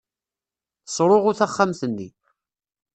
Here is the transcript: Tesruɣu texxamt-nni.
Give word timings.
Tesruɣu 0.85 1.31
texxamt-nni. 1.39 2.09